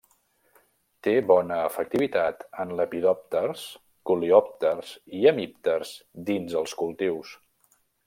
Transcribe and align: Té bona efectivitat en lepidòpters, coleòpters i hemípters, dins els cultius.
Té 1.07 1.11
bona 1.31 1.59
efectivitat 1.65 2.41
en 2.65 2.73
lepidòpters, 2.81 3.67
coleòpters 4.13 4.97
i 5.19 5.23
hemípters, 5.33 5.97
dins 6.33 6.61
els 6.65 6.79
cultius. 6.85 7.41